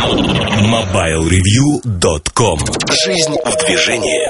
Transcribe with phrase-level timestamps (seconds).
[0.00, 2.58] MobileReview.com
[3.04, 4.26] Жизнь в движении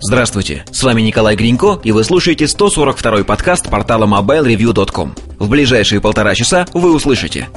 [0.00, 5.16] Здравствуйте, с вами Николай Гринько, и вы слушаете 142-й подкаст портала MobileReview.com.
[5.40, 7.48] В ближайшие полтора часа вы услышите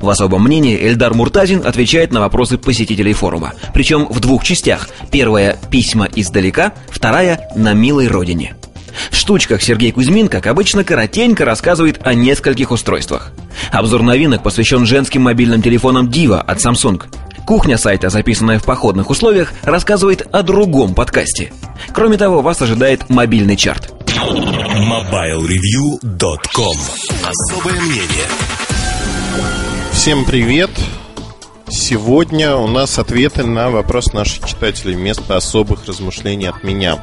[0.00, 3.54] в особом мнении Эльдар Муртазин отвечает на вопросы посетителей форума.
[3.72, 4.88] Причем в двух частях.
[5.12, 8.56] Первая– письма издалека, вторая– на милой родине.
[9.10, 13.32] В штучках Сергей Кузьмин, как обычно, коротенько рассказывает о нескольких устройствах.
[13.72, 17.02] Обзор новинок посвящен женским мобильным телефонам Diva от Samsung.
[17.46, 21.52] Кухня сайта, записанная в походных условиях, рассказывает о другом подкасте.
[21.92, 23.92] Кроме того, вас ожидает мобильный чарт.
[24.06, 26.76] MobileReview.com
[27.26, 28.26] Особое мнение
[29.92, 30.70] Всем привет!
[31.68, 36.98] Сегодня у нас ответы на вопрос наших читателей вместо особых размышлений от меня.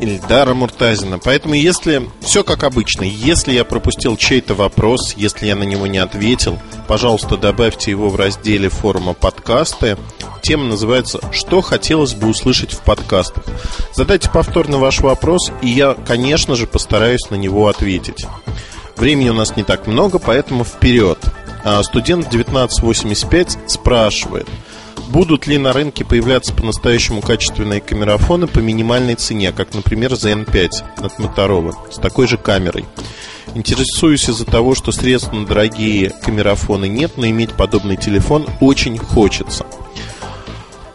[0.00, 1.18] Ильдара Муртазина.
[1.18, 5.98] Поэтому если все как обычно, если я пропустил чей-то вопрос, если я на него не
[5.98, 6.58] ответил,
[6.88, 9.96] пожалуйста, добавьте его в разделе форума подкасты.
[10.42, 13.44] Тема называется «Что хотелось бы услышать в подкастах?».
[13.94, 18.26] Задайте повторно ваш вопрос, и я, конечно же, постараюсь на него ответить.
[18.96, 21.18] Времени у нас не так много, поэтому вперед.
[21.64, 24.46] А студент 1985 спрашивает,
[25.08, 31.18] будут ли на рынке появляться по-настоящему качественные камерафоны по минимальной цене, как, например, ZN5 от
[31.18, 32.84] Motorola с такой же камерой.
[33.54, 39.66] Интересуюсь из-за того, что средств на дорогие камерафоны нет, но иметь подобный телефон очень хочется.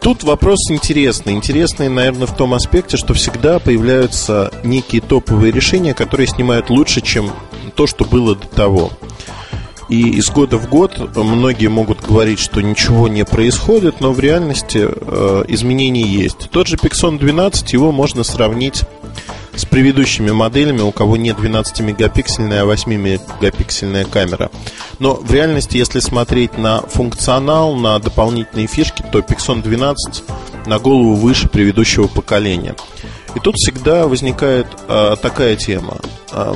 [0.02, 1.34] Тут вопрос интересный.
[1.34, 7.32] Интересный, наверное, в том аспекте, что всегда появляются некие топовые решения, которые снимают лучше, чем
[7.76, 8.92] то, что было до того.
[9.90, 14.88] И из года в год многие могут говорить, что ничего не происходит, но в реальности
[14.88, 16.50] э, изменения есть.
[16.52, 18.84] Тот же Pixon 12, его можно сравнить
[19.56, 24.52] с предыдущими моделями, у кого не 12-мегапиксельная, а 8-мегапиксельная камера.
[25.00, 30.24] Но в реальности, если смотреть на функционал, на дополнительные фишки, то Pixon 12
[30.68, 32.76] на голову выше предыдущего поколения.
[33.36, 35.98] И тут всегда возникает э, такая тема.
[36.32, 36.54] Э,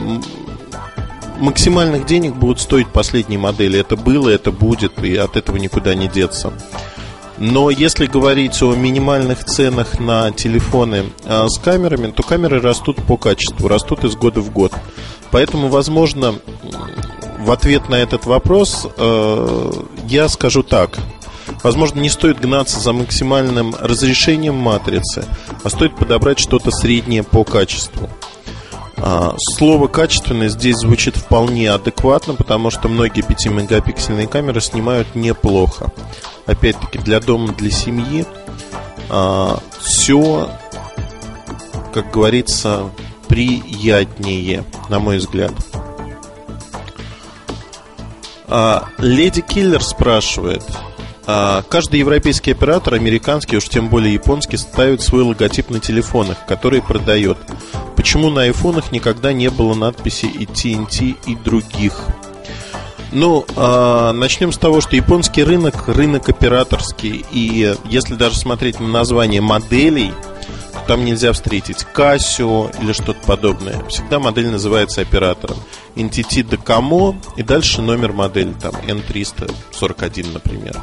[1.43, 3.79] максимальных денег будут стоить последние модели.
[3.79, 6.53] Это было, это будет, и от этого никуда не деться.
[7.37, 13.17] Но если говорить о минимальных ценах на телефоны э, с камерами, то камеры растут по
[13.17, 14.71] качеству, растут из года в год.
[15.31, 16.35] Поэтому, возможно,
[17.39, 19.71] в ответ на этот вопрос э,
[20.07, 20.97] я скажу так.
[21.61, 25.25] Возможно, не стоит гнаться за максимальным разрешением матрицы,
[25.63, 28.09] а стоит подобрать что-то среднее по качеству.
[29.05, 35.91] А, слово «качественное» здесь звучит вполне адекватно, потому что многие 5-мегапиксельные камеры снимают неплохо.
[36.45, 38.25] Опять-таки, для дома, для семьи
[39.09, 40.49] а, все,
[41.93, 42.91] как говорится,
[43.27, 45.51] приятнее, на мой взгляд.
[48.47, 50.63] А, Леди Киллер спрашивает–
[51.25, 57.37] каждый европейский оператор, американский, уж тем более японский, ставит свой логотип на телефонах, который продает.
[57.95, 62.07] Почему на айфонах никогда не было надписи и TNT и других?
[63.11, 68.87] Ну, э, начнем с того, что японский рынок рынок операторский, и если даже смотреть на
[68.87, 70.11] название моделей,
[70.87, 73.83] там нельзя встретить Casio или что-то подобное.
[73.89, 75.57] Всегда модель называется оператором.
[75.95, 80.79] NTT Docomo и дальше номер модели, там N341, например.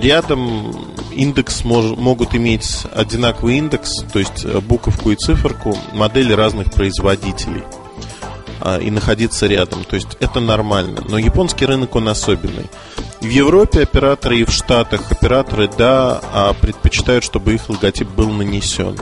[0.00, 0.70] Рядом
[1.12, 7.62] индекс мож, могут иметь одинаковый индекс, то есть э, буковку и циферку, модели разных производителей
[8.64, 9.84] а, и находиться рядом.
[9.84, 11.02] То есть это нормально.
[11.08, 12.70] Но японский рынок, он особенный.
[13.20, 18.96] В Европе операторы и в Штатах операторы, да, а предпочитают, чтобы их логотип был нанесен.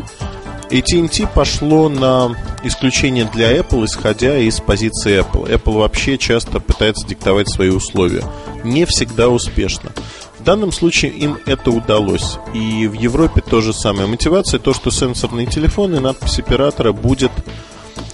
[0.71, 5.51] AT&T пошло на исключение для Apple, исходя из позиции Apple.
[5.51, 8.25] Apple вообще часто пытается диктовать свои условия.
[8.63, 9.91] Не всегда успешно.
[10.39, 12.39] В данном случае им это удалось.
[12.55, 14.07] И в Европе то же самое.
[14.07, 17.33] Мотивация то, что сенсорные телефоны, надпись оператора будет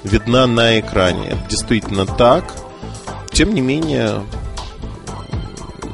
[0.06, 1.28] видна на экране.
[1.28, 2.55] Это действительно так.
[3.31, 4.22] Тем не менее,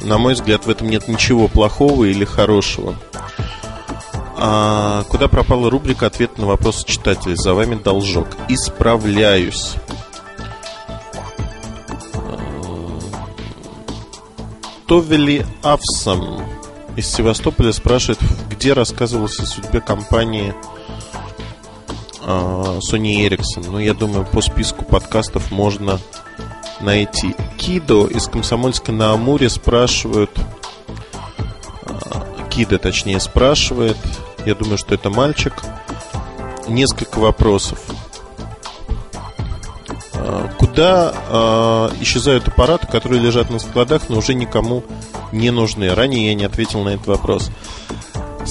[0.02, 2.94] на мой взгляд, в этом нет ничего плохого или хорошего.
[4.36, 7.36] А куда пропала рубрика «Ответ на вопрос читателей»?
[7.36, 8.28] За вами должок.
[8.48, 9.74] Исправляюсь.
[14.86, 16.44] Товели Авсам
[16.96, 18.18] из Севастополя спрашивает,
[18.50, 20.54] где рассказывалось о судьбе компании
[22.24, 23.66] Sony Ericsson.
[23.70, 25.98] Ну, я думаю, по списку подкастов можно
[26.80, 27.34] найти.
[27.58, 30.30] Кидо из Комсомольска на Амуре спрашивают,
[31.84, 33.96] а, Кида, точнее, спрашивает,
[34.46, 35.52] я думаю, что это мальчик,
[36.68, 37.80] несколько вопросов.
[40.14, 44.84] А, куда исчезают аппараты, которые лежат на складах, но уже никому
[45.32, 45.92] не нужны.
[45.94, 47.50] Ранее я не ответил на этот вопрос.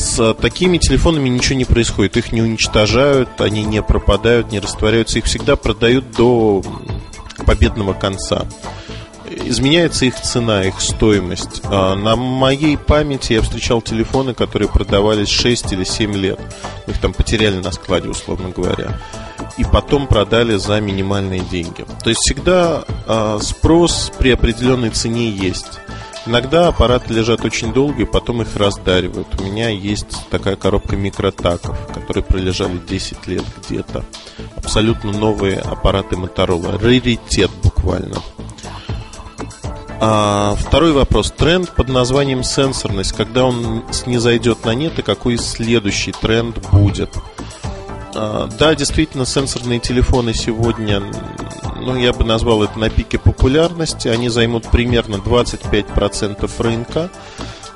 [0.01, 2.18] С такими телефонами ничего не происходит.
[2.18, 5.19] Их не уничтожают, они не пропадают, не растворяются.
[5.19, 6.63] Их всегда продают до
[7.45, 8.48] победного конца.
[9.30, 11.62] Изменяется их цена, их стоимость.
[11.65, 16.39] А, на моей памяти я встречал телефоны, которые продавались 6 или 7 лет.
[16.88, 19.00] Их там потеряли на складе, условно говоря.
[19.59, 21.86] И потом продали за минимальные деньги.
[22.04, 25.80] То есть всегда а, спрос при определенной цене есть.
[26.25, 29.27] Иногда аппараты лежат очень долго и потом их раздаривают.
[29.39, 34.06] У меня есть такая коробка микротаков, которые пролежали 10 лет где-то.
[34.56, 36.79] Абсолютно новые аппараты Motorola.
[36.79, 38.18] Раритет буквально.
[40.00, 41.31] А, второй вопрос.
[41.31, 43.13] Тренд под названием сенсорность.
[43.13, 47.15] Когда он снизойдет на нет и какой следующий тренд будет?
[48.15, 51.03] А, да, действительно, сенсорные телефоны сегодня
[51.81, 54.07] ну, я бы назвал это на пике популярности.
[54.07, 57.10] Они займут примерно 25% рынка.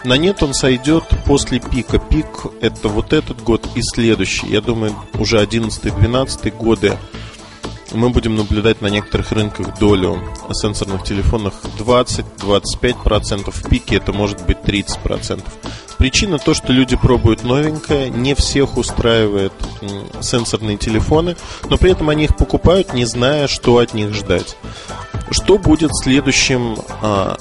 [0.04, 1.98] На нет он сойдет после пика.
[1.98, 2.28] Пик
[2.62, 4.48] это вот этот год и следующий.
[4.48, 6.98] Я думаю, уже 11-12 годы
[7.92, 10.22] мы будем наблюдать на некоторых рынках долю
[10.52, 15.44] сенсорных телефонов 20-25%, в пике это может быть 30%.
[15.98, 19.54] Причина то, что люди пробуют новенькое, не всех устраивает
[20.22, 21.38] сенсорные телефоны,
[21.70, 24.58] но при этом они их покупают, не зная, что от них ждать.
[25.32, 27.38] Что будет следующим, а,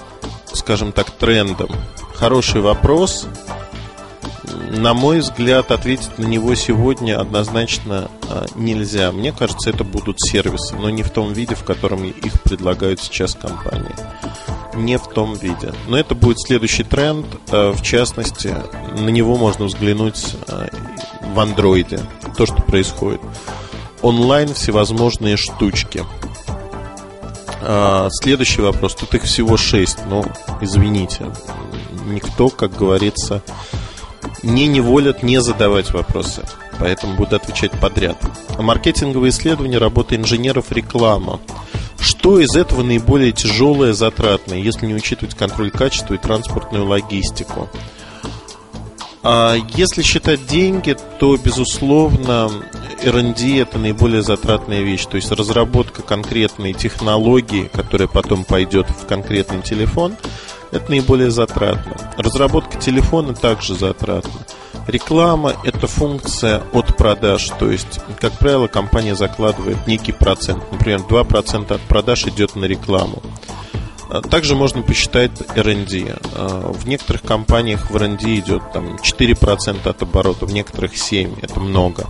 [0.52, 1.70] скажем так, трендом?
[2.14, 3.26] Хороший вопрос
[4.76, 9.12] на мой взгляд, ответить на него сегодня однозначно а, нельзя.
[9.12, 13.34] Мне кажется, это будут сервисы, но не в том виде, в котором их предлагают сейчас
[13.34, 13.94] компании.
[14.74, 15.72] Не в том виде.
[15.88, 17.26] Но это будет следующий тренд.
[17.50, 18.54] А, в частности,
[18.98, 20.68] на него можно взглянуть а,
[21.34, 22.00] в андроиде.
[22.36, 23.20] То, что происходит.
[24.02, 26.04] Онлайн всевозможные штучки.
[28.10, 28.94] Следующий вопрос.
[28.94, 30.00] Тут их всего шесть.
[30.10, 30.22] Но,
[30.60, 31.32] извините,
[32.04, 33.42] никто, как говорится,
[34.42, 36.42] не неволят не задавать вопросы,
[36.78, 38.16] поэтому буду отвечать подряд.
[38.58, 41.40] Маркетинговые исследования, работа инженеров, реклама.
[41.98, 47.68] Что из этого наиболее тяжелое, затратное, если не учитывать контроль качества и транспортную логистику?
[49.22, 52.50] А если считать деньги, то, безусловно,
[53.02, 55.06] R&D это наиболее затратная вещь.
[55.06, 60.16] То есть разработка конкретной технологии, которая потом пойдет в конкретный телефон–
[60.74, 61.96] это наиболее затратно.
[62.16, 64.46] Разработка телефона также затратна.
[64.86, 70.62] Реклама– это функция от продаж, то есть, как правило, компания закладывает некий процент.
[70.70, 73.22] Например, 2% от продаж идет на рекламу.
[74.10, 76.16] А, также можно посчитать R&D.
[76.34, 81.38] А, в некоторых компаниях в R&D идет там, 4% от оборота, в некоторых 7%.
[81.40, 82.06] Это много.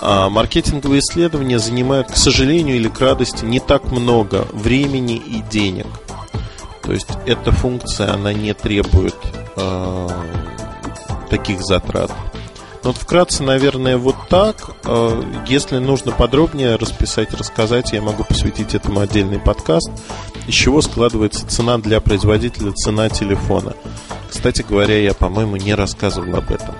[0.00, 5.86] А маркетинговые исследования занимают, к сожалению или к радости, не так много времени и денег–
[6.84, 9.16] то есть эта функция, она не требует
[9.56, 10.08] э,
[11.30, 12.10] таких затрат.
[12.82, 14.70] Ну, вот вкратце, наверное, вот так.
[14.84, 19.90] Э, если нужно подробнее расписать, рассказать, я могу посвятить этому отдельный подкаст.
[20.46, 23.72] Из чего складывается цена для производителя, цена телефона.
[24.28, 26.74] Кстати говоря, я, по-моему, не рассказывал об этом.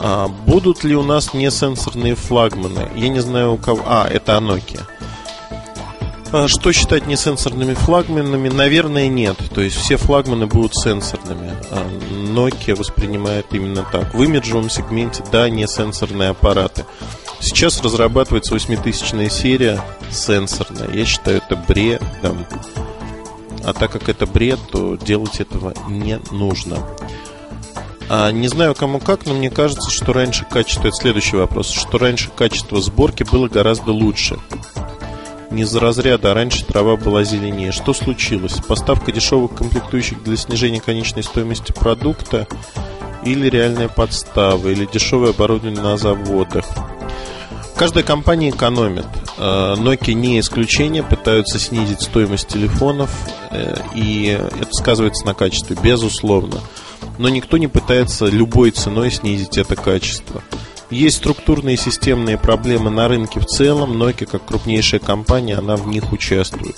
[0.00, 2.88] А будут ли у нас несенсорные флагманы?
[2.96, 3.82] Я не знаю у кого.
[3.86, 4.80] А, это Nokia.
[6.32, 8.48] А что считать несенсорными флагманами?
[8.48, 9.36] Наверное, нет.
[9.52, 11.52] То есть все флагманы будут сенсорными.
[11.70, 14.14] А Nokia воспринимает именно так.
[14.14, 16.84] В имиджевом сегменте, да, не сенсорные аппараты.
[17.40, 19.82] Сейчас разрабатывается 8000 серия
[20.12, 20.88] сенсорная.
[20.92, 22.46] Я считаю это бредом.
[23.64, 26.78] А так как это бред, то делать этого не нужно.
[28.08, 31.98] А, не знаю кому как, но мне кажется, что раньше качество, это следующий вопрос, что
[31.98, 34.38] раньше качество сборки было гораздо лучше
[35.50, 37.72] не за разряда, а раньше трава была зеленее.
[37.72, 38.58] Что случилось?
[38.66, 42.46] Поставка дешевых комплектующих для снижения конечной стоимости продукта
[43.24, 46.64] или реальная подстава, или дешевое оборудование на заводах.
[47.76, 49.06] Каждая компания экономит.
[49.38, 53.10] Э, Nokia не исключение, пытаются снизить стоимость телефонов,
[53.50, 56.60] э, и это сказывается на качестве, безусловно.
[57.18, 60.42] Но никто не пытается любой ценой снизить это качество.
[60.90, 64.00] Есть структурные и системные проблемы на рынке в целом.
[64.00, 66.76] Nokia, как крупнейшая компания, она в них участвует.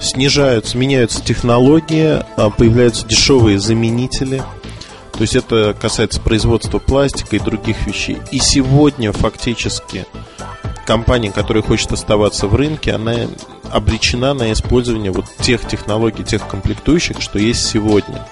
[0.00, 4.42] Снижаются, меняются технологии, а, появляются дешевые заменители.
[5.12, 8.18] То есть это касается производства пластика и других вещей.
[8.30, 10.06] И сегодня фактически
[10.86, 13.14] компания, которая хочет оставаться в рынке, она
[13.70, 18.26] обречена на использование вот тех технологий, тех комплектующих, что есть сегодня.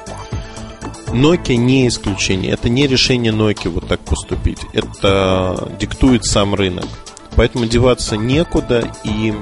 [1.13, 2.53] Nokia не исключение.
[2.53, 4.61] Это не решение Nokia вот так поступить.
[4.73, 6.87] Это диктует сам рынок.
[7.37, 8.93] Поэтому деваться некуда.
[9.05, 9.35] И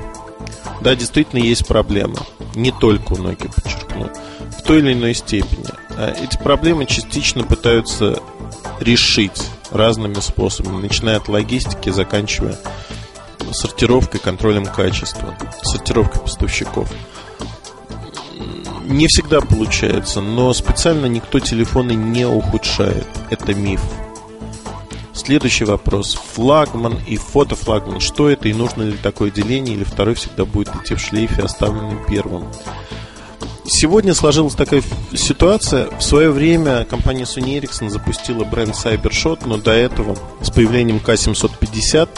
[0.80, 2.18] да, действительно есть проблема.
[2.54, 4.10] Не только у Nokia, подчеркну.
[4.58, 5.66] В той или иной степени.
[5.90, 8.20] А эти проблемы частично пытаются
[8.80, 12.56] решить разными способами, начиная от логистики, заканчивая
[13.52, 16.88] сортировкой, контролем качества, сортировкой поставщиков.
[18.88, 23.06] Не всегда получается, но специально никто телефоны не ухудшает.
[23.28, 23.82] Это миф.
[25.12, 26.18] Следующий вопрос.
[26.32, 28.00] Флагман и фотофлагман.
[28.00, 31.98] Что это и нужно ли такое деление, или второй всегда будет идти в шлейфе, оставленный
[32.08, 32.44] первым?
[33.66, 34.82] Сегодня сложилась такая
[35.14, 35.90] ситуация.
[35.98, 42.08] В свое время компания Sony Ericsson запустила бренд CyberShot, но до этого с появлением K750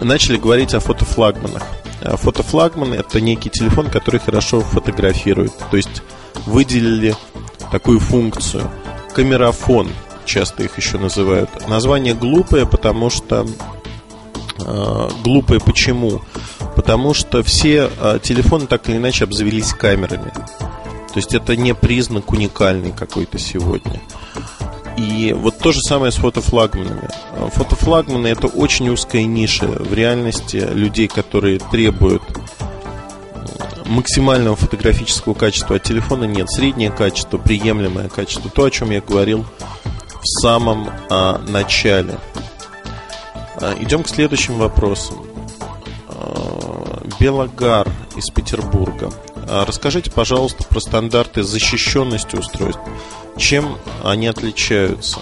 [0.00, 1.64] начали говорить о фотофлагманах.
[2.04, 5.52] А фотофлагман– это некий телефон, который хорошо фотографирует.
[5.70, 6.02] То есть
[6.46, 7.14] выделили
[7.70, 8.70] такую функцию.
[9.14, 9.90] Камерафон,
[10.24, 11.68] часто их еще называют.
[11.68, 13.46] Название глупое, потому что...
[14.58, 16.22] Э, глупое почему?
[16.76, 20.32] Потому что все э, телефоны так или иначе обзавелись камерами.
[21.12, 24.00] То есть это не признак уникальный какой-то сегодня.
[25.02, 27.08] И вот то же самое с фотофлагманами.
[27.54, 32.22] Фотофлагманы это очень узкая ниша в реальности людей, которые требуют
[33.86, 36.48] максимального фотографического качества от телефона нет.
[36.48, 38.48] Среднее качество, приемлемое качество.
[38.48, 39.44] То, о чем я говорил
[40.20, 42.18] в самом а, начале.
[43.56, 45.26] А, идем к следующим вопросам.
[46.08, 49.10] А, Белогар из Петербурга.
[49.48, 52.80] А, расскажите, пожалуйста, про стандарты защищенности устройств.
[53.36, 55.18] Чем они отличаются?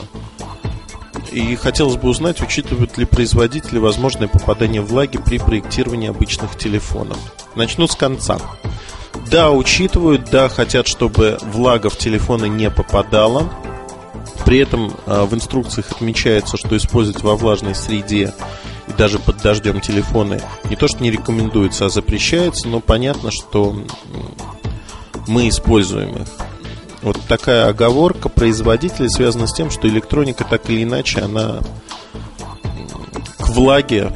[1.32, 7.18] И хотелось бы узнать, учитывают ли производители возможное попадание влаги при проектировании обычных телефонов.
[7.54, 8.38] Начну с конца.
[9.30, 13.48] Да, учитывают, да, хотят, чтобы влага в телефоны не попадала.
[14.44, 18.34] При этом а, в инструкциях отмечается, что использовать во влажной среде
[18.88, 23.76] и даже под дождем телефоны не то что не рекомендуется, а запрещается, но понятно, что
[25.30, 26.28] мы используем их.
[27.02, 31.60] Вот такая оговорка производителей связана с тем, что электроника так или иначе, она
[33.38, 34.12] к влаге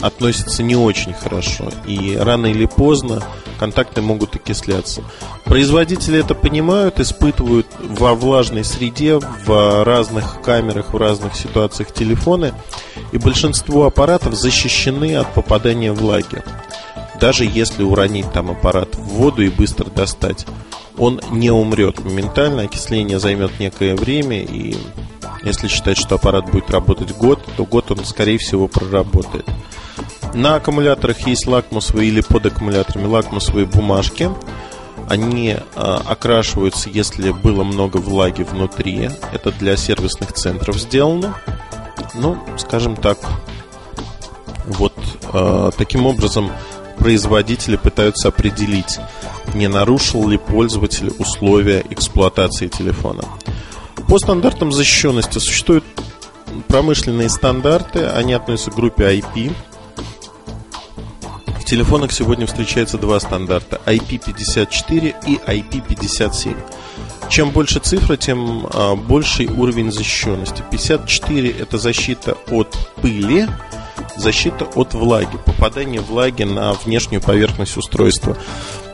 [0.00, 1.70] относится не очень хорошо.
[1.86, 3.22] И рано или поздно
[3.58, 5.02] контакты могут окисляться.
[5.44, 12.52] Производители это понимают, испытывают во влажной среде, в разных камерах, в разных ситуациях телефоны.
[13.12, 16.42] И большинство аппаратов защищены от попадания влаги.
[17.22, 20.44] Даже если уронить там аппарат в воду и быстро достать
[20.98, 24.76] он не умрет моментально, окисление займет некое время, и
[25.44, 29.46] если считать, что аппарат будет работать год, то год он, скорее всего, проработает.
[30.34, 34.28] На аккумуляторах есть лакмусовые или под аккумуляторами лакмусовые бумажки.
[35.08, 39.10] Они а, окрашиваются, если было много влаги внутри.
[39.32, 41.36] Это для сервисных центров сделано.
[42.14, 43.18] Ну, скажем так,
[44.66, 44.94] вот
[45.32, 46.50] а, таким образом
[47.02, 49.00] производители пытаются определить,
[49.54, 53.24] не нарушил ли пользователь условия эксплуатации телефона.
[54.08, 55.84] По стандартам защищенности существуют
[56.68, 59.52] промышленные стандарты, они относятся к группе IP.
[61.58, 66.56] В телефонах сегодня встречается два стандарта IP54 и IP57.
[67.28, 70.62] Чем больше цифра, тем а, больший уровень защищенности.
[70.70, 73.48] 54 это защита от пыли,
[74.16, 78.36] защита от влаги, попадание влаги на внешнюю поверхность устройства.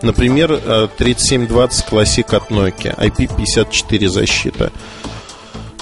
[0.02, 0.60] Например,
[0.96, 4.72] 3720 э, Classic от Nokia, IP54 защита.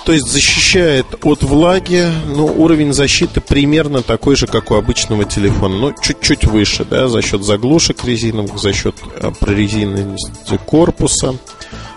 [0.06, 5.76] То есть защищает от влаги, но уровень защиты примерно такой же, как у обычного телефона,
[5.76, 11.34] но чуть-чуть выше, да, за счет заглушек резиновых, за счет э, прорезиненности корпуса.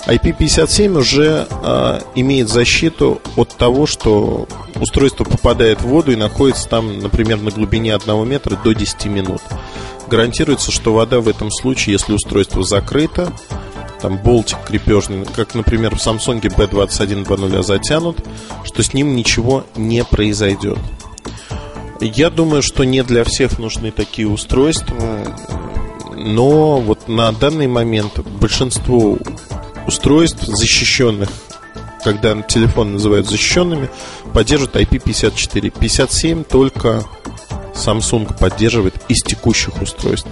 [0.09, 4.47] IP57 уже э, имеет защиту от того, что
[4.81, 9.41] устройство попадает в воду и находится там, например, на глубине 1 метра до 10 минут.
[10.09, 13.31] Гарантируется, что вода в этом случае, если устройство закрыто,
[14.01, 18.17] там болтик крепежный, как, например, в Samsung B2120 затянут,
[18.63, 20.79] что с ним ничего не произойдет.
[22.01, 24.95] Я думаю, что не для всех нужны такие устройства,
[26.15, 29.17] но вот на данный момент большинство
[29.89, 31.29] устройств защищенных
[32.03, 33.89] когда телефон называют защищенными,
[34.33, 35.69] поддерживают IP54.
[35.69, 37.03] 57 только
[37.73, 40.29] Samsung поддерживает из текущих устройств,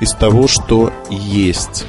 [0.00, 1.84] из того, что есть.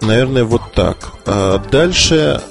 [0.00, 1.12] Наверное, вот так.
[1.26, 2.42] А дальше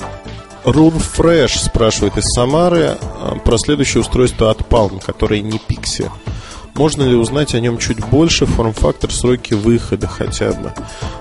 [1.18, 6.12] Fresh спрашивает из Самары а, про следующее устройство от Palm, которое не Pixie.
[6.76, 10.74] Можно ли узнать о нем чуть больше, форм-фактор, сроки выхода хотя бы?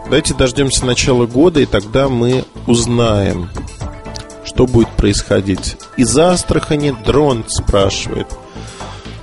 [0.05, 3.51] Давайте дождемся начала года, и тогда мы узнаем,
[4.45, 5.77] что будет происходить.
[5.97, 8.29] Из Астрахани дрон спрашивает.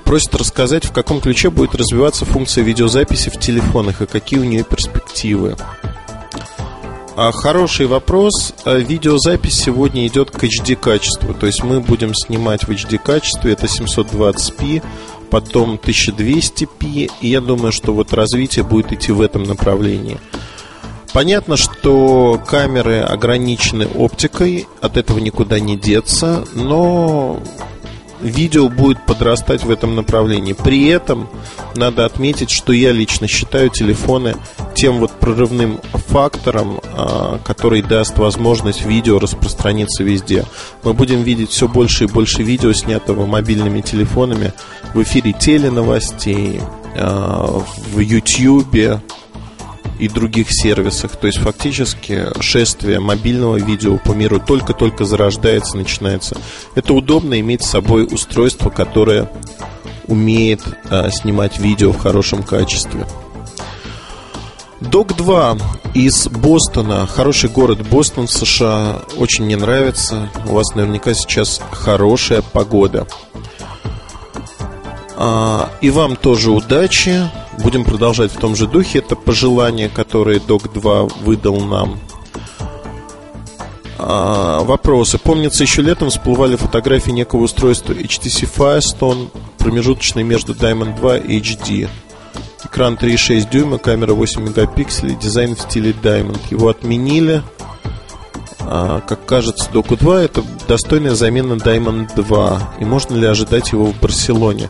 [0.04, 4.62] Просит рассказать, в каком ключе будет развиваться функция видеозаписи в телефонах и какие у нее
[4.62, 5.56] перспективы.
[7.18, 8.52] А хороший вопрос.
[8.66, 11.32] А, видеозапись сегодня идет к HD качеству.
[11.32, 13.52] То есть мы будем снимать в HD качестве.
[13.52, 14.82] Это 720p,
[15.30, 17.10] потом 1200p.
[17.20, 20.18] И я думаю, что вот развитие будет идти в этом направлении.
[21.12, 27.40] Понятно, что камеры ограничены оптикой, от этого никуда не деться, но
[28.20, 30.52] видео будет подрастать в этом направлении.
[30.52, 31.28] При этом
[31.74, 34.36] надо отметить, что я лично считаю телефоны
[34.74, 40.44] тем вот прорывным фактором, а, который даст возможность видео распространиться везде.
[40.82, 44.52] Мы будем видеть все больше и больше видео, снятого мобильными телефонами
[44.94, 46.60] в эфире теленовостей,
[46.94, 49.00] а, в YouTube,
[49.98, 51.16] и других сервисах.
[51.16, 56.36] То есть фактически шествие мобильного видео по миру только-только зарождается, начинается.
[56.74, 59.30] Это удобно иметь с собой устройство, которое
[60.06, 63.06] умеет а, снимать видео в хорошем качестве.
[64.80, 65.56] Док 2
[65.94, 67.06] из Бостона.
[67.06, 69.00] Хороший город Бостон, США.
[69.16, 70.30] Очень мне нравится.
[70.46, 73.06] У вас наверняка сейчас хорошая погода.
[75.16, 77.30] А, и вам тоже удачи.
[77.58, 78.98] Будем продолжать в том же духе.
[78.98, 81.98] Это пожелание, которое Док 2 выдал нам.
[83.98, 85.18] А, вопросы.
[85.18, 91.88] Помнится, еще летом всплывали фотографии некого устройства HTC Firestone, промежуточный между Diamond 2 и HD.
[92.64, 96.40] Экран 3,6 дюйма, камера 8 мегапикселей, дизайн в стиле Diamond.
[96.50, 97.42] Его отменили.
[98.60, 102.74] А, как кажется, Доку 2 это достойная замена Diamond 2.
[102.80, 104.68] И можно ли ожидать его в Барселоне?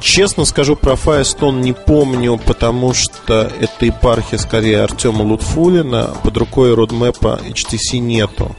[0.00, 6.14] Честно скажу, про Firestone не помню, потому что это епархия скорее Артема Лутфулина.
[6.22, 8.56] Под рукой родмэпа HTC нету.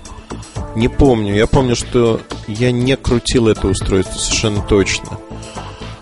[0.75, 1.35] Не помню.
[1.35, 5.17] Я помню, что я не крутил это устройство совершенно точно.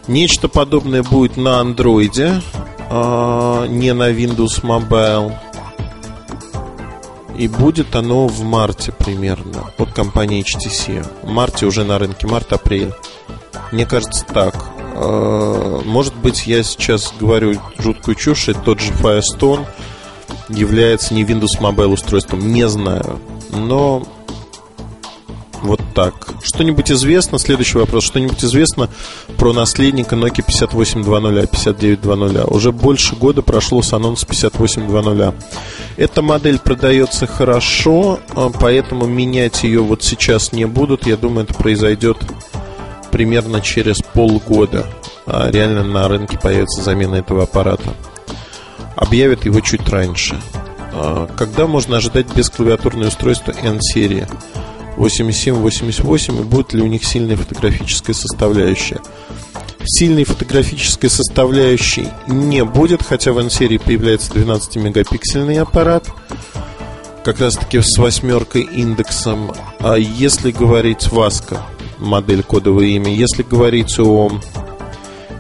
[0.08, 2.42] Нечто подобное будет на андроиде,
[2.90, 5.34] а не на Windows Mobile.
[7.38, 11.06] И будет оно в марте примерно от компании HTC.
[11.24, 12.94] В марте уже на рынке, март-апрель.
[13.72, 14.79] Мне кажется так.
[14.96, 19.66] А, может быть, я сейчас говорю жуткую чушь, и тот же Firestone
[20.50, 23.20] является не Windows Mobile устройством, не знаю.
[23.52, 24.04] Но
[25.62, 26.30] вот так.
[26.42, 27.38] Что-нибудь известно?
[27.38, 28.04] Следующий вопрос.
[28.06, 28.90] Что-нибудь известно
[29.38, 32.52] про наследника Nokia 5820, 5920?
[32.52, 35.34] Уже больше года прошло с анонса 5820.
[35.98, 41.06] Эта модель продается хорошо, а, поэтому менять ее вот сейчас не будут.
[41.06, 42.18] Я думаю, это произойдет
[43.20, 44.88] примерно через полгода
[45.26, 47.94] а реально на рынке появится замена этого аппарата.
[48.96, 50.40] Объявят его чуть раньше.
[50.94, 54.26] А когда можно ожидать бесклавиатурное устройство N-серии?
[54.96, 59.02] 87-88 и будет ли у них сильная фотографическая составляющая?
[59.84, 66.08] Сильной фотографической составляющей не будет, хотя в N-серии появляется 12-мегапиксельный аппарат,
[67.26, 69.52] как раз таки с восьмеркой индексом.
[69.80, 71.66] А если говорить Васка,
[72.00, 73.14] модель кодовое имя.
[73.14, 74.32] Если говорить о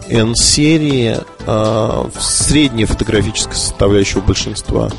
[0.10, 4.90] N-серии, э, средняя фотографическая составляющая у большинства.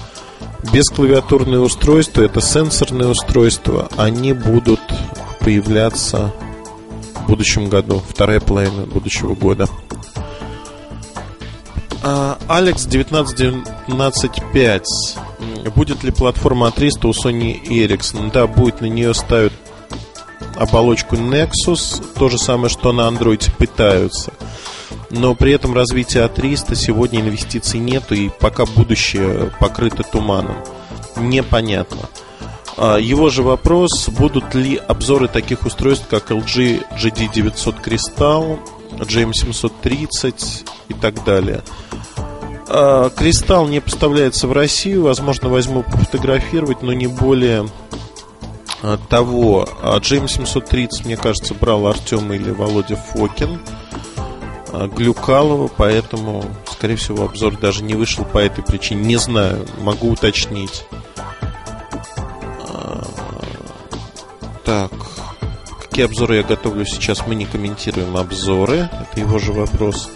[0.73, 4.81] Бесклавиатурные устройства, это сенсорные устройства, они будут
[5.41, 6.33] появляться
[7.15, 9.69] в будущем году, вторая половина будущего года.
[12.03, 14.83] А, Алекс 19.19.5
[15.75, 18.31] Будет ли платформа A300 у Sony Ericsson?
[18.33, 19.53] Да, будет, на нее ставят
[20.61, 24.33] оболочку Nexus, то же самое, что на Android пытаются.
[25.09, 30.57] Но при этом развития А300 сегодня инвестиций нету, и пока будущее покрыто туманом.
[31.17, 32.03] Непонятно.
[32.77, 38.59] А, его же вопрос, будут ли обзоры таких устройств, как LG GD900 Crystal,
[38.93, 41.63] GM730 и так далее.
[43.17, 47.67] Кристалл не поставляется в Россию, возможно, возьму пофотографировать, но не более
[49.09, 49.69] того.
[49.83, 53.61] А GM730, мне кажется, брал Артем или Володя Фокин
[54.73, 59.03] а, Глюкалова, поэтому, скорее всего, обзор даже не вышел по этой причине.
[59.03, 60.85] Не знаю, могу уточнить.
[64.71, 64.93] Так,
[65.81, 68.89] какие обзоры я готовлю сейчас, мы не комментируем обзоры.
[68.93, 70.09] Это его же вопрос.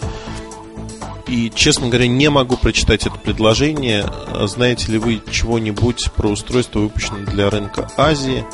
[1.27, 4.05] И, честно говоря, не могу прочитать это предложение.
[4.43, 8.45] Знаете ли вы чего-нибудь про устройство, выпущенное для рынка Азии,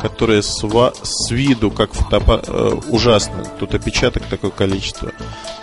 [0.00, 0.64] которое с,
[1.02, 2.44] с виду как фотоаппарат...
[2.48, 5.12] Э, ужасно, тут опечаток такое количество,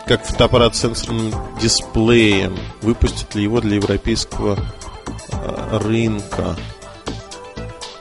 [0.08, 2.58] как фотоаппарат с сенсорным дисплеем.
[2.82, 4.58] Выпустят ли его для европейского
[5.32, 6.56] э, рынка?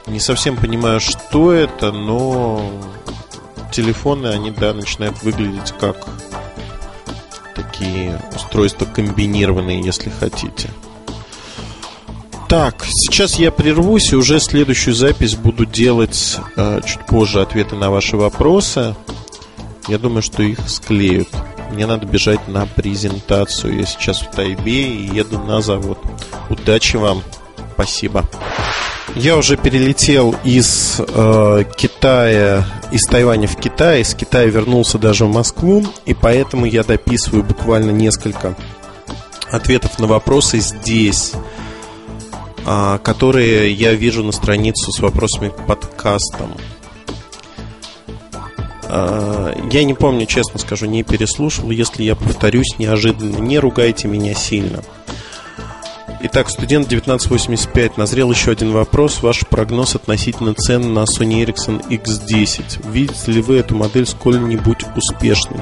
[0.07, 2.69] Не совсем понимаю, что это, но
[3.71, 6.07] телефоны, они, да, начинают выглядеть как
[7.55, 10.69] такие устройства комбинированные, если хотите.
[12.47, 17.89] Так, сейчас я прервусь и уже следующую запись буду делать э, чуть позже ответы на
[17.89, 18.95] ваши вопросы.
[19.87, 21.29] Я думаю, что их склеют.
[21.71, 23.79] Мне надо бежать на презентацию.
[23.79, 25.97] Я сейчас в Тайбе и еду на завод.
[26.49, 27.23] Удачи вам.
[27.73, 28.23] Спасибо.
[29.15, 35.31] Я уже перелетел из э, Китая, из Тайваня в Китай, из Китая вернулся даже в
[35.31, 38.55] Москву, и поэтому я дописываю буквально несколько
[39.51, 41.33] ответов на вопросы здесь,
[42.65, 46.55] э, которые я вижу на страницу с вопросами к подкастам.
[48.83, 51.71] Э, я не помню, честно скажу, не переслушал.
[51.71, 54.83] Если я повторюсь неожиданно, не ругайте меня сильно.
[56.21, 57.97] Итак, студент 1985.
[57.97, 59.21] Назрел еще один вопрос.
[59.21, 62.89] Ваш прогноз относительно цен на Sony Ericsson X10.
[62.89, 65.59] Видите ли вы эту модель сколь-нибудь успешной?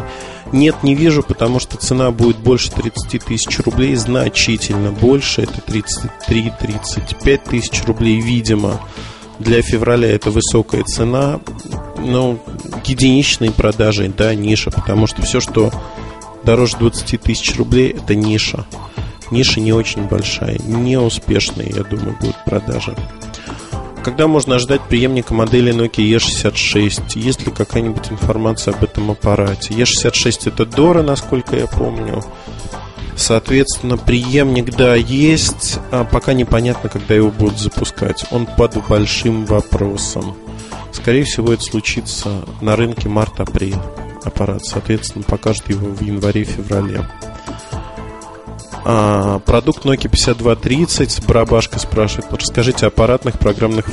[0.52, 5.42] Нет, не вижу, потому что цена будет больше 30 тысяч рублей, значительно больше.
[5.42, 8.80] Это 33-35 тысяч рублей, видимо.
[9.39, 11.39] Для февраля это высокая цена.
[11.98, 12.38] Но
[12.86, 15.72] единичные продажи, да, ниша, потому что все, что
[16.44, 18.66] дороже 20 тысяч рублей, это ниша
[19.31, 22.95] ниша не очень большая, неуспешные, я думаю, будут продажи.
[24.03, 27.17] Когда можно ожидать преемника модели Nokia E66?
[27.17, 29.73] Есть ли какая-нибудь информация об этом аппарате?
[29.73, 32.21] E66 это Dora, насколько я помню.
[33.15, 35.79] Соответственно, преемник, да, есть.
[35.91, 38.25] А пока непонятно, когда его будут запускать.
[38.31, 40.36] Он под большим вопросом.
[40.91, 43.77] Скорее всего, это случится на рынке март-апрель.
[44.25, 47.07] Аппарат, соответственно, покажет его в январе-феврале.
[48.86, 53.86] А, продукт Nokia 5230, Барабашка спрашивает, расскажите о аппаратных программных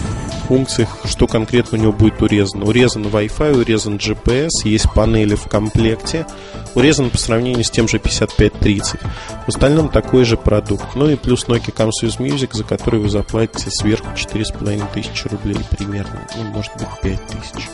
[0.49, 2.65] функциях, что конкретно у него будет урезано.
[2.65, 6.27] Урезан Wi-Fi, урезан GPS, есть панели в комплекте,
[6.75, 9.01] урезан по сравнению с тем же 5530.
[9.47, 10.97] В остальном такой же продукт.
[10.97, 16.45] Ну и плюс Nokia with Music, за который вы заплатите сверху 4500 рублей примерно, ну,
[16.51, 17.69] может быть 5000.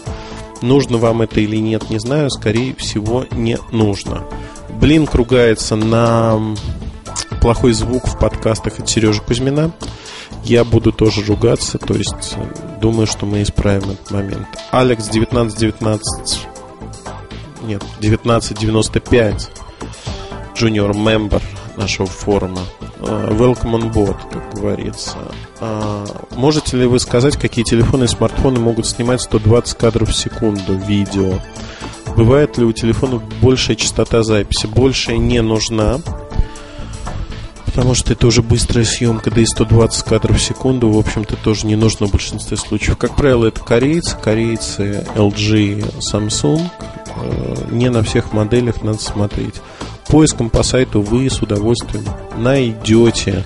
[0.60, 4.24] Нужно вам это или нет, не знаю, скорее всего не нужно.
[4.80, 6.38] Блин ругается на
[7.40, 9.72] плохой звук в подкастах от Сережи Кузьмина.
[10.44, 14.46] Я буду тоже ругаться, то есть э, думаю, что мы исправим этот момент.
[14.70, 16.48] Алекс 1919
[17.66, 19.50] нет, 1995
[20.54, 21.42] junior member
[21.76, 22.60] нашего форума.
[23.00, 25.16] Э, welcome on board, как говорится.
[25.60, 30.74] Э, можете ли вы сказать, какие телефоны и смартфоны могут снимать 120 кадров в секунду
[30.74, 31.40] видео?
[32.16, 34.66] Бывает ли у телефонов большая частота записи?
[34.66, 35.98] Большая не нужна
[37.76, 41.66] потому что это уже быстрая съемка, да и 120 кадров в секунду, в общем-то, тоже
[41.66, 42.96] не нужно в большинстве случаев.
[42.96, 46.62] Как правило, это корейцы, корейцы LG, Samsung.
[47.16, 49.56] Э, не на всех моделях надо смотреть.
[50.08, 52.04] Поиском по сайту вы с удовольствием
[52.38, 53.44] найдете.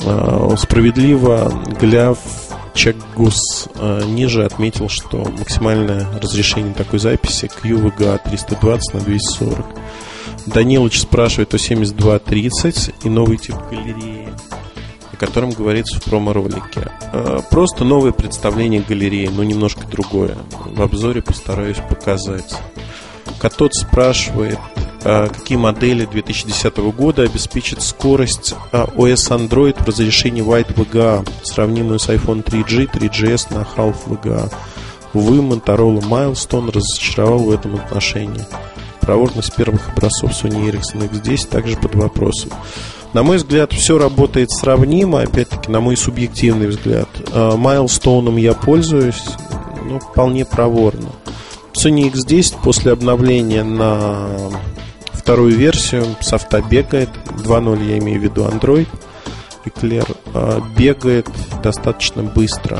[0.00, 2.18] Э, справедливо Гляв
[2.72, 9.66] Чекгус э, ниже отметил, что максимальное разрешение такой записи QVGA 320 на 240.
[10.52, 14.28] Данилович спрашивает о 7230 и новый тип галереи,
[15.12, 16.90] о котором говорится в промо-ролике.
[17.12, 20.36] Э, просто новое представление галереи, но немножко другое.
[20.66, 22.58] В обзоре постараюсь показать.
[23.38, 24.58] Катот спрашивает,
[25.04, 32.00] э, какие модели 2010 года обеспечат скорость OS э, Android в разрешении White VGA, сравнимую
[32.00, 34.52] с iPhone 3G, 3GS на Half VGA.
[35.12, 38.44] Увы, Motorola Milestone разочаровал в этом отношении
[39.10, 42.52] проворность первых образцов Sony Ericsson X10 также под вопросом.
[43.12, 47.08] На мой взгляд, все работает сравнимо, опять-таки, на мой субъективный взгляд.
[47.34, 49.20] Майлстоуном я пользуюсь,
[49.84, 51.08] ну, вполне проворно.
[51.72, 54.28] Sony X10 после обновления на
[55.12, 57.10] вторую версию софта бегает.
[57.38, 58.86] 2.0 я имею в виду Android.
[59.64, 60.06] Эклер
[60.78, 61.28] бегает
[61.64, 62.78] достаточно быстро.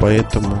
[0.00, 0.58] Поэтому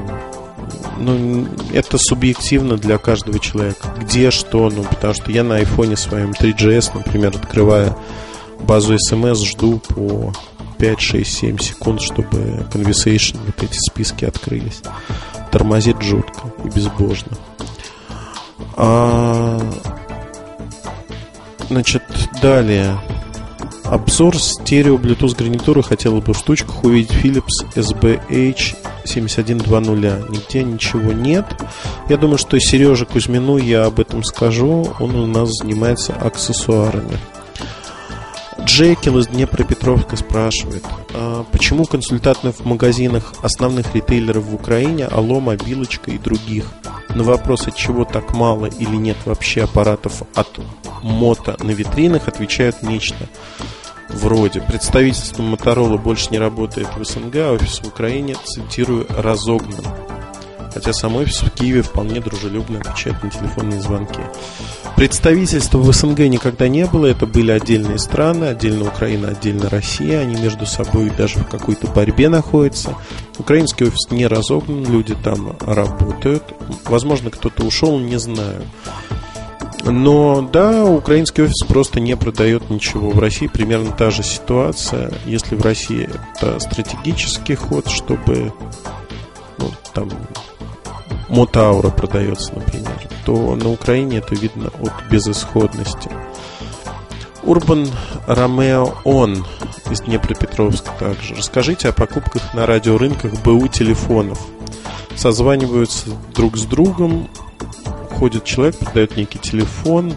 [0.98, 3.94] ну, это субъективно для каждого человека.
[4.00, 7.96] Где что, ну, потому что я на айфоне своем 3GS, например, открывая
[8.60, 10.32] базу SMS, жду по
[10.78, 14.82] 5, 6, 7 секунд, чтобы conversation, вот эти списки открылись.
[15.50, 17.36] Тормозит жутко и безбожно.
[18.76, 19.60] А,
[21.68, 22.02] значит,
[22.40, 22.98] далее.
[23.92, 28.74] Обзор стерео Bluetooth гарнитуры хотела бы в штучках увидеть Philips SBH
[29.04, 30.30] 7120.
[30.30, 31.44] Нигде ничего нет.
[32.08, 34.90] Я думаю, что Сереже Кузьмину я об этом скажу.
[34.98, 37.18] Он у нас занимается аксессуарами.
[38.62, 46.10] Джекил из Днепропетровска спрашивает, а почему консультанты в магазинах основных ритейлеров в Украине, Алло, Мобилочка
[46.10, 46.64] и других,
[47.14, 50.48] на вопрос, от чего так мало или нет вообще аппаратов от
[51.02, 53.28] мото на витринах, отвечают нечто.
[54.12, 59.84] Вроде представительство Моторола больше не работает в СНГ, а офис в Украине, цитирую, разогнан.
[60.72, 64.20] Хотя сам офис в Киеве вполне дружелюбно отвечает на телефонные звонки.
[64.96, 70.40] Представительства в СНГ никогда не было, это были отдельные страны, отдельно Украина, отдельно Россия, они
[70.40, 72.94] между собой даже в какой-то борьбе находятся.
[73.38, 76.44] Украинский офис не разогнан, люди там работают.
[76.84, 78.62] Возможно, кто-то ушел, не знаю.
[79.84, 83.10] Но да, украинский офис просто не продает ничего.
[83.10, 85.12] В России примерно та же ситуация.
[85.26, 88.52] Если в России это стратегический ход, чтобы
[89.58, 90.08] ну, там
[91.28, 96.10] Мотаура продается, например, то на Украине это видно от безысходности.
[97.42, 97.88] Урбан
[98.26, 99.44] Ромео Он
[99.90, 101.34] из Днепропетровска также.
[101.34, 104.38] Расскажите о покупках на радиорынках БУ телефонов.
[105.16, 107.28] Созваниваются друг с другом,
[108.12, 110.14] ходит человек, продает некий телефон,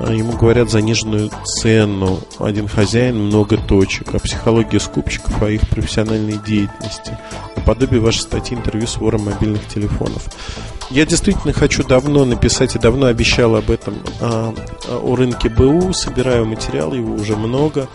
[0.00, 6.38] а ему говорят заниженную цену, один хозяин, много точек, о психологии скупщиков, о их профессиональной
[6.38, 7.18] деятельности,
[7.56, 10.24] наподобие вашей статьи интервью с вором мобильных телефонов.
[10.90, 14.54] Я действительно хочу давно написать и давно обещал об этом а,
[14.88, 17.88] а, о рынке БУ, собираю материал, его уже много.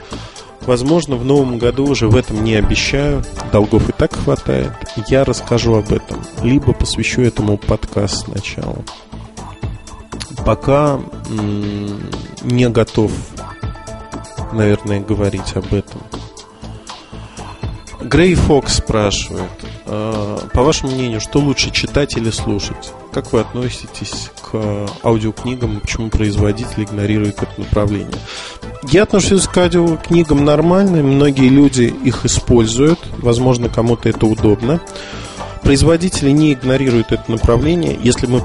[0.66, 3.24] Возможно, в новом году уже в этом не обещаю.
[3.52, 4.72] Долгов и так хватает.
[5.08, 6.24] Я расскажу об этом.
[6.42, 8.84] Либо посвящу этому подкаст сначала.
[10.46, 11.00] Пока
[12.44, 13.12] не готов,
[14.54, 16.02] наверное, говорить об этом.
[18.02, 22.94] Грей Фокс спрашивает, «А, по вашему мнению, что лучше читать или слушать?
[23.12, 25.80] Как вы относитесь к аудиокнигам?
[25.82, 28.18] Почему производитель игнорирует это направление?
[28.90, 31.04] Я отношусь к аудиокнигам нормально.
[31.04, 33.00] Многие люди их используют.
[33.18, 34.80] Возможно, кому-то это удобно.
[35.62, 37.98] Производители не игнорируют это направление.
[38.02, 38.42] Если мы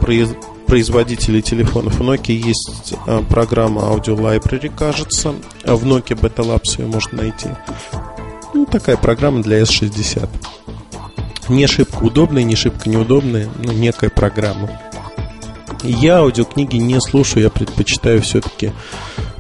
[0.69, 2.01] производители телефонов.
[2.01, 5.35] У Nokia есть а, программа Audio Library, кажется.
[5.65, 7.49] В Nokia Beta Labs ее можно найти.
[8.55, 10.29] Ну, такая программа для S60.
[11.49, 14.71] Не шибко удобная, не шибко неудобная, но некая программа.
[15.83, 18.73] Я аудиокниги не слушаю, я предпочитаю все-таки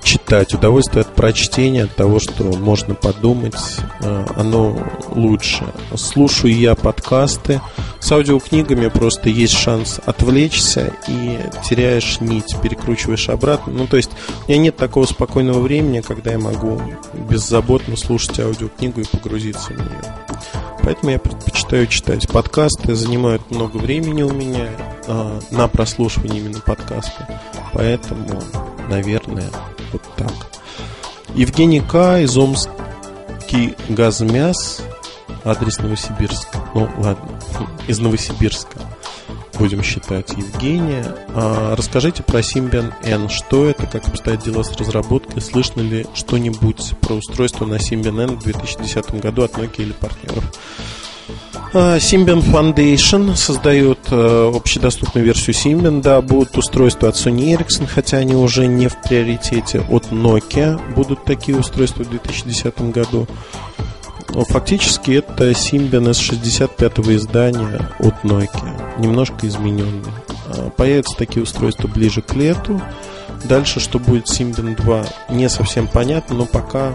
[0.02, 0.54] читать.
[0.54, 3.54] Удовольствие от прочтения, от того, что можно подумать,
[4.00, 4.78] э, оно
[5.10, 5.64] лучше.
[5.96, 7.60] Слушаю я подкасты.
[8.00, 13.72] С аудиокнигами просто есть шанс отвлечься и теряешь нить, перекручиваешь обратно.
[13.72, 14.10] Ну, то есть
[14.46, 16.80] у меня нет такого спокойного времени, когда я могу
[17.28, 20.14] беззаботно слушать аудиокнигу и погрузиться в нее.
[20.82, 22.28] Поэтому я предпочитаю читать.
[22.28, 24.68] Подкасты занимают много времени у меня
[25.06, 27.40] э, на прослушивание именно подкаста.
[27.72, 28.42] Поэтому,
[28.88, 29.50] наверное,
[29.92, 30.32] вот так.
[31.34, 32.20] Евгений К.
[32.20, 34.82] из Омский газмяс.
[35.44, 36.48] Адрес Новосибирск.
[36.74, 37.40] Ну, ладно,
[37.86, 38.78] из Новосибирска.
[39.58, 41.04] Будем считать Евгения.
[41.34, 43.28] А, расскажите про Symbian N.
[43.28, 45.42] Что это, как обстоят дела с разработкой?
[45.42, 50.44] Слышно ли что-нибудь про устройство на Symbian N в 2010 году от Nokia или партнеров?
[51.74, 56.00] А, Symbian Foundation создает э, общедоступную версию Symbian.
[56.00, 59.84] Да, будут устройства от Sony Ericsson, хотя они уже не в приоритете.
[59.90, 63.26] От Nokia будут такие устройства в 2010 году.
[64.30, 70.12] Но фактически это Symbian S65 издания от Nokia, немножко измененный.
[70.46, 72.80] А, появятся такие устройства ближе к лету.
[73.44, 76.94] Дальше, что будет Symbian 2, не совсем понятно, но пока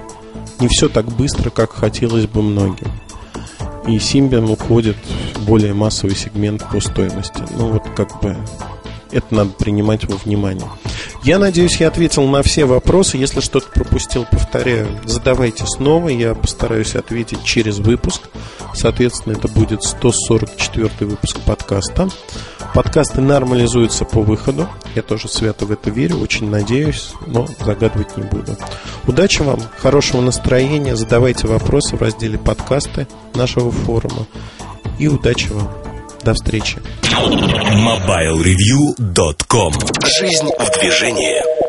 [0.60, 2.92] не все так быстро, как хотелось бы многим
[3.88, 4.98] и Symbian уходит
[5.36, 7.44] в более массовый сегмент по стоимости.
[7.58, 8.38] Ну вот как бы
[9.12, 10.68] это надо принимать во внимание.
[11.24, 13.16] Я надеюсь, я ответил на все вопросы.
[13.16, 16.10] Если что-то пропустил, повторяю, задавайте снова.
[16.10, 18.24] Я постараюсь ответить через выпуск.
[18.74, 22.10] Соответственно, это будет 144 выпуск подкаста.
[22.74, 24.68] Подкасты нормализуются по выходу.
[24.96, 28.58] Я тоже свято в это верю, очень надеюсь, но загадывать не буду.
[29.08, 34.28] Удачи вам, хорошего настроения, задавайте вопросы в разделе подкасты нашего форума.
[35.00, 35.93] И удачи вам.
[36.24, 36.78] До встречи.
[37.12, 39.74] MobileReview.com
[40.06, 41.63] Жизнь в движении.